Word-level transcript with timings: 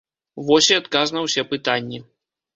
Вось 0.47 0.69
і 0.71 0.77
адказ 0.81 1.13
на 1.17 1.21
ўсе 1.27 1.45
пытанні. 1.53 2.03